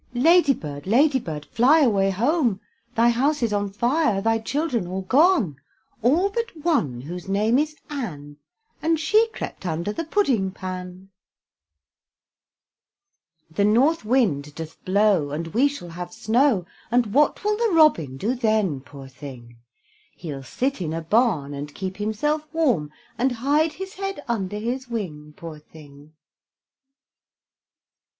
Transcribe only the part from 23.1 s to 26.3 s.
And hide his head under his wing, Poor thing!